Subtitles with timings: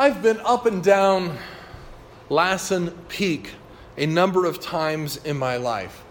[0.00, 1.36] I've been up and down
[2.30, 3.50] Lassen Peak
[3.98, 6.02] a number of times in my life.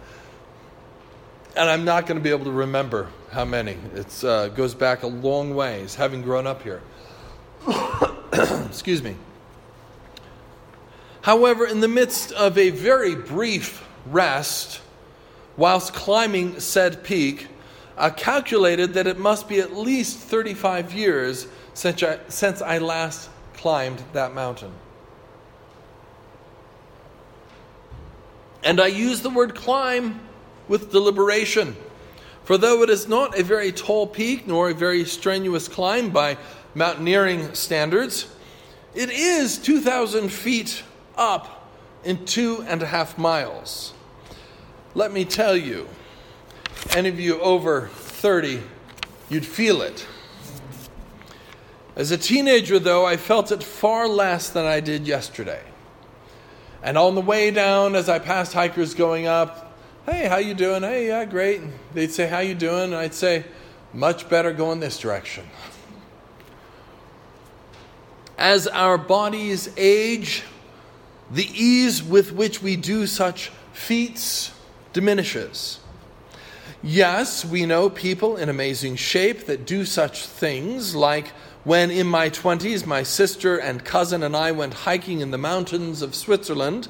[1.58, 3.79] And I'm not going to be able to remember how many.
[3.96, 6.83] It uh, goes back a long ways, having grown up here.
[8.67, 9.15] Excuse me.
[11.21, 14.81] However, in the midst of a very brief rest,
[15.58, 17.48] whilst climbing said peak,
[17.98, 23.31] I calculated that it must be at least 35 years since I, since I last
[23.59, 24.71] climbed that mountain.
[28.63, 30.21] And I use the word climb
[30.70, 31.75] with deliberation.
[32.45, 36.37] For though it is not a very tall peak nor a very strenuous climb by
[36.73, 38.34] mountaineering standards,
[38.95, 40.84] it is 2,000 feet
[41.17, 41.70] up
[42.05, 43.93] in two and a half miles.
[44.95, 45.89] Let me tell you,
[46.95, 48.63] any of you over 30,
[49.29, 50.07] you'd feel it.
[51.99, 55.62] As a teenager, though, I felt it far less than I did yesterday.
[56.81, 60.82] And on the way down, as I passed hikers going up, hey, how you doing?
[60.82, 61.60] Hey, yeah, great.
[61.93, 62.93] They'd say, how you doing?
[62.93, 63.43] And I'd say,
[63.93, 65.44] much better going this direction.
[68.38, 70.44] As our bodies age,
[71.30, 74.54] the ease with which we do such feats
[74.94, 75.82] diminishes.
[76.82, 82.30] Yes, we know people in amazing shape that do such things, like when in my
[82.30, 86.88] 20s my sister and cousin and I went hiking in the mountains of Switzerland.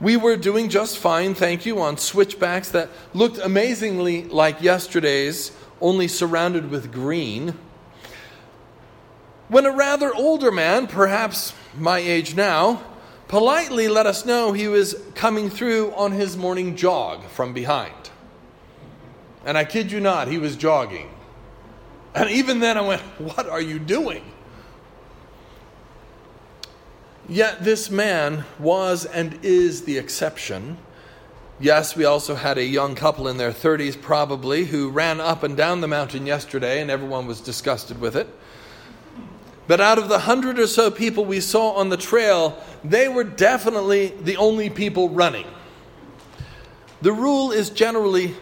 [0.00, 6.06] We were doing just fine, thank you, on switchbacks that looked amazingly like yesterday's, only
[6.06, 7.54] surrounded with green.
[9.48, 12.82] When a rather older man, perhaps my age now,
[13.28, 18.10] politely let us know he was coming through on his morning jog from behind.
[19.44, 21.08] And I kid you not, he was jogging.
[22.16, 24.24] And even then I went, What are you doing?
[27.28, 30.78] Yet this man was and is the exception.
[31.60, 35.56] Yes, we also had a young couple in their 30s, probably, who ran up and
[35.56, 38.28] down the mountain yesterday, and everyone was disgusted with it.
[39.66, 43.24] But out of the hundred or so people we saw on the trail, they were
[43.24, 45.46] definitely the only people running.
[47.02, 48.36] The rule is generally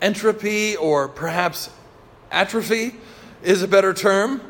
[0.00, 1.70] entropy or perhaps
[2.30, 2.94] atrophy
[3.42, 4.40] is a better term.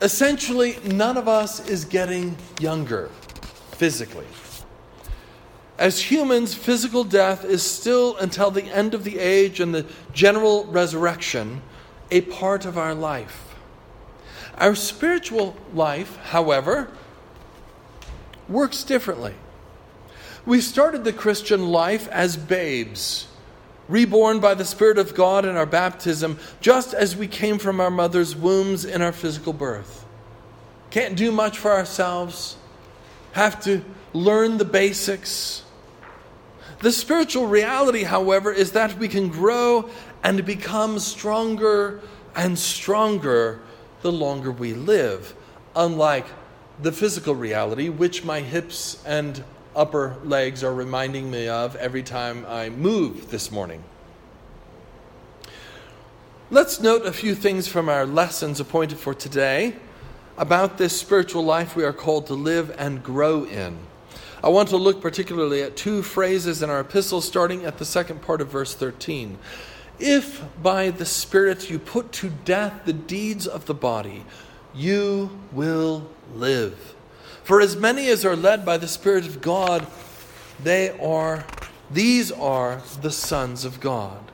[0.00, 3.08] Essentially, none of us is getting younger
[3.72, 4.26] physically.
[5.78, 10.64] As humans, physical death is still, until the end of the age and the general
[10.66, 11.62] resurrection,
[12.10, 13.54] a part of our life.
[14.58, 16.90] Our spiritual life, however,
[18.48, 19.34] works differently.
[20.44, 23.28] We started the Christian life as babes
[23.88, 27.90] reborn by the Spirit of God in our baptism, just as we came from our
[27.90, 30.04] mother's wombs in our physical birth.
[30.90, 32.56] Can't do much for ourselves,
[33.32, 33.82] have to
[34.12, 35.62] learn the basics.
[36.80, 39.88] The spiritual reality, however, is that we can grow
[40.22, 42.00] and become stronger
[42.34, 43.60] and stronger
[44.02, 45.34] the longer we live,
[45.74, 46.26] unlike
[46.80, 49.44] the physical reality, which my hips and
[49.74, 53.82] upper legs are reminding me of every time I move this morning.
[56.50, 59.74] Let's note a few things from our lessons appointed for today
[60.36, 63.78] about this spiritual life we are called to live and grow in.
[64.44, 68.22] I want to look particularly at two phrases in our epistle, starting at the second
[68.22, 69.38] part of verse 13.
[69.98, 74.24] If by the Spirit you put to death the deeds of the body,
[74.74, 76.94] you will live.
[77.44, 79.86] For as many as are led by the Spirit of God,
[80.62, 81.44] they are,
[81.90, 84.30] these are the sons of God.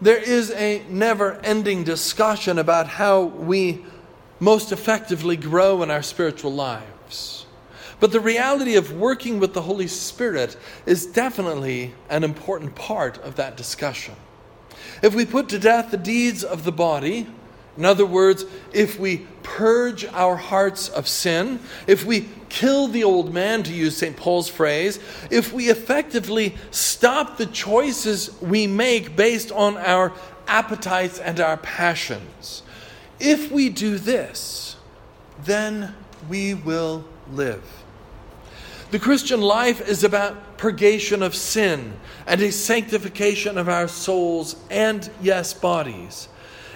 [0.00, 3.84] There is a never ending discussion about how we
[4.40, 7.46] most effectively grow in our spiritual lives.
[8.00, 13.36] But the reality of working with the Holy Spirit is definitely an important part of
[13.36, 14.16] that discussion.
[15.02, 17.28] If we put to death the deeds of the body,
[17.76, 23.32] in other words, if we purge our hearts of sin, if we kill the old
[23.32, 24.16] man, to use St.
[24.16, 24.98] Paul's phrase,
[25.30, 30.12] if we effectively stop the choices we make based on our
[30.46, 32.62] appetites and our passions,
[33.18, 34.76] if we do this,
[35.44, 35.94] then
[36.28, 37.64] we will live.
[38.90, 41.94] The Christian life is about purgation of sin
[42.26, 46.28] and a sanctification of our souls and, yes, bodies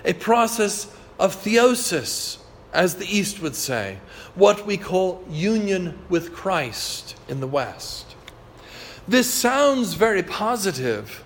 [0.07, 0.87] a process
[1.19, 2.39] of theosis,
[2.73, 3.99] as the East would say,
[4.35, 8.15] what we call union with Christ in the West.
[9.09, 11.25] This sounds very positive,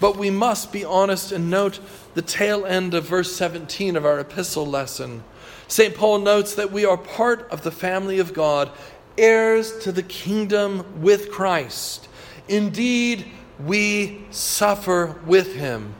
[0.00, 1.78] but we must be honest and note
[2.14, 5.22] the tail end of verse 17 of our epistle lesson.
[5.68, 5.94] St.
[5.94, 8.70] Paul notes that we are part of the family of God,
[9.18, 12.08] heirs to the kingdom with Christ.
[12.48, 13.26] Indeed,
[13.64, 15.94] we suffer with him,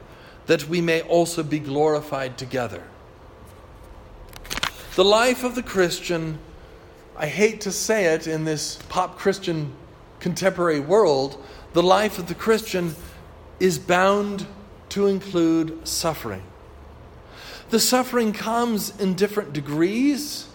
[0.46, 2.82] that we may also be glorified together.
[4.98, 6.40] The life of the Christian,
[7.16, 9.72] I hate to say it in this pop Christian
[10.18, 11.40] contemporary world,
[11.72, 12.96] the life of the Christian
[13.60, 14.44] is bound
[14.88, 16.42] to include suffering.
[17.70, 20.48] The suffering comes in different degrees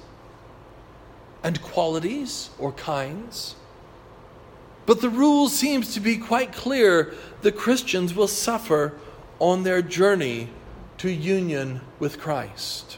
[1.42, 3.56] and qualities or kinds.
[4.86, 7.14] But the rule seems to be quite clear
[7.44, 9.00] the Christians will suffer
[9.40, 10.50] on their journey
[10.98, 12.98] to union with Christ.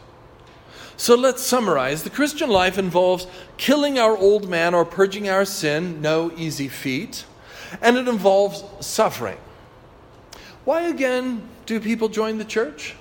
[0.98, 2.04] So let's summarize.
[2.04, 3.28] The Christian life involves
[3.58, 7.26] killing our old man or purging our sin, no easy feat,
[7.82, 9.38] and it involves suffering.
[10.64, 12.96] Why again do people join the church?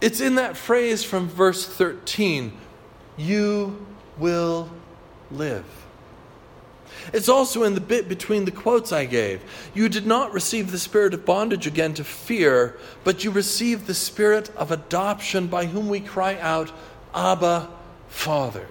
[0.00, 2.52] It's in that phrase from verse 13
[3.16, 3.86] you
[4.18, 4.70] will
[5.30, 5.81] live.
[7.12, 9.42] It's also in the bit between the quotes I gave.
[9.74, 13.94] You did not receive the spirit of bondage again to fear, but you received the
[13.94, 16.72] spirit of adoption by whom we cry out,
[17.14, 17.68] Abba,
[18.08, 18.66] Father.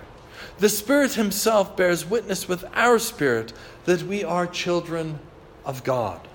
[0.59, 3.53] The Spirit Himself bears witness with our spirit
[3.85, 5.19] that we are children
[5.65, 6.27] of God.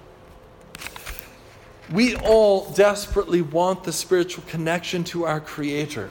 [1.92, 6.10] We all desperately want the spiritual connection to our Creator,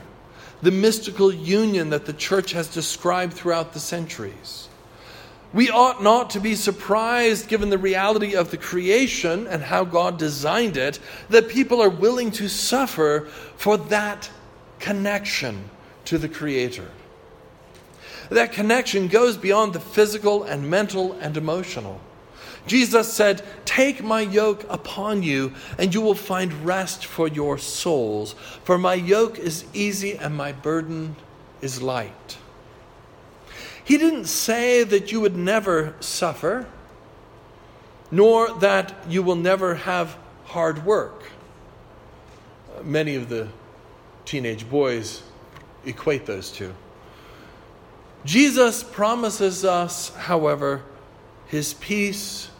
[0.62, 4.68] the mystical union that the church has described throughout the centuries.
[5.56, 10.18] We ought not to be surprised, given the reality of the creation and how God
[10.18, 10.98] designed it,
[11.30, 13.26] that people are willing to suffer
[13.56, 14.28] for that
[14.80, 15.70] connection
[16.04, 16.90] to the Creator.
[18.28, 22.02] That connection goes beyond the physical and mental and emotional.
[22.66, 28.34] Jesus said, Take my yoke upon you, and you will find rest for your souls.
[28.64, 31.16] For my yoke is easy and my burden
[31.62, 32.36] is light.
[33.86, 36.66] He didn't say that you would never suffer,
[38.10, 41.30] nor that you will never have hard work.
[42.84, 43.48] Many of the
[44.26, 45.22] teenage boys
[45.86, 46.74] equate those two.
[48.26, 50.82] Jesus promises us, however,
[51.46, 52.50] his peace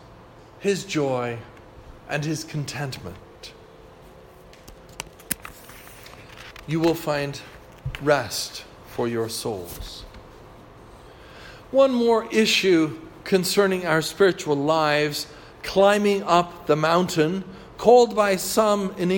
[0.66, 1.38] his joy,
[2.08, 3.52] and his contentment.
[6.66, 7.40] You will find
[8.02, 10.04] rest for your souls.
[11.70, 15.26] One more issue concerning our spiritual lives
[15.62, 17.44] climbing up the mountain,
[17.76, 19.10] called by some in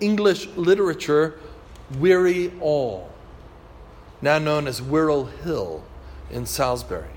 [0.00, 1.38] English literature
[1.98, 3.12] Weary All,
[4.22, 5.84] now known as Wirral Hill
[6.30, 7.10] in Salisbury.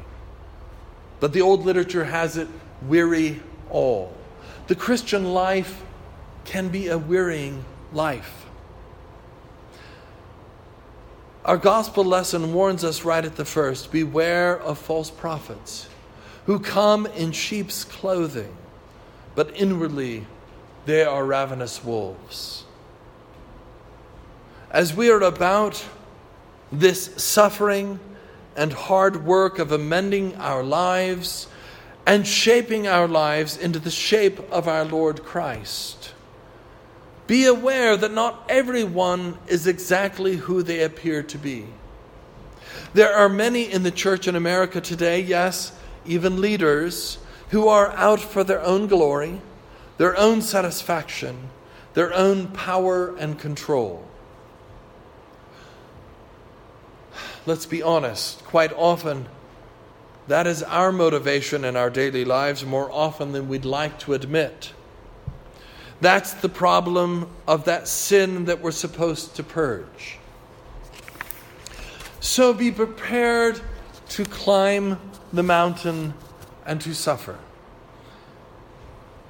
[1.20, 2.50] But the old literature has it
[2.82, 4.14] Weary all.
[4.68, 5.82] The Christian life
[6.44, 7.64] can be a wearying
[7.94, 8.43] life.
[11.46, 15.90] Our gospel lesson warns us right at the first beware of false prophets
[16.46, 18.56] who come in sheep's clothing,
[19.36, 20.26] but inwardly
[20.86, 22.64] they are ravenous wolves.
[24.72, 25.84] As we are about
[26.72, 28.00] this suffering
[28.56, 31.48] and hard work of amending our lives,
[32.06, 36.13] and shaping our lives into the shape of our Lord Christ.
[37.28, 41.66] Be aware that not everyone is exactly who they appear to be.
[42.94, 45.72] There are many in the church in America today, yes,
[46.06, 47.18] even leaders,
[47.50, 49.42] who are out for their own glory,
[49.98, 51.50] their own satisfaction,
[51.94, 54.06] their own power and control.
[57.46, 59.28] Let's be honest, quite often
[60.28, 64.74] that is our motivation in our daily lives more often than we'd like to admit.
[66.04, 70.18] That's the problem of that sin that we're supposed to purge.
[72.20, 73.62] So be prepared
[74.10, 75.00] to climb
[75.32, 76.14] the mountain
[76.66, 77.40] and to suffer.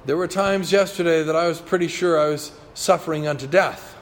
[0.04, 3.93] There were times yesterday that I was pretty sure I was suffering unto death.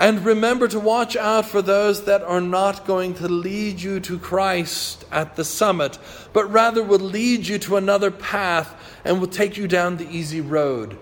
[0.00, 4.18] And remember to watch out for those that are not going to lead you to
[4.18, 5.98] Christ at the summit,
[6.32, 10.40] but rather will lead you to another path and will take you down the easy
[10.40, 10.96] road.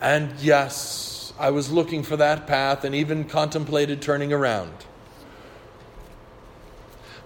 [0.00, 4.74] And yes, I was looking for that path and even contemplated turning around.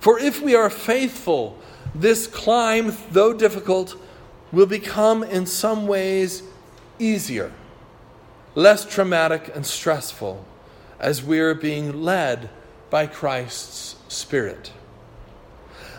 [0.00, 1.59] For if we are faithful,
[1.95, 3.97] this climb, though difficult,
[4.52, 6.43] will become in some ways
[6.99, 7.50] easier,
[8.54, 10.45] less traumatic and stressful
[10.99, 12.51] as we're being led
[12.91, 14.73] by Christ's Spirit.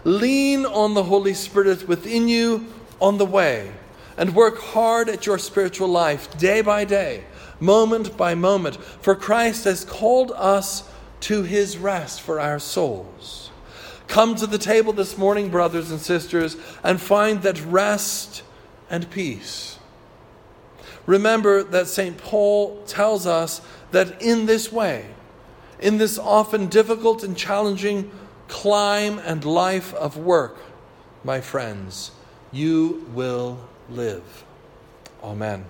[0.04, 2.68] Lean on the Holy Spirit within you
[3.02, 3.72] on the way
[4.18, 7.24] and work hard at your spiritual life day by day,
[7.60, 10.90] moment by moment, for Christ has called us
[11.22, 13.50] to his rest for our souls.
[14.08, 18.44] Come to the table this morning, brothers and sisters, and find that rest
[18.90, 19.80] and peace.
[21.06, 22.18] Remember that St.
[22.18, 25.06] Paul tells us that in this way,
[25.80, 28.12] in this often difficult and challenging
[28.48, 30.58] climb and life of work,
[31.24, 32.12] my friends,
[32.52, 33.60] you will
[33.90, 34.44] live.
[35.24, 35.66] Amen.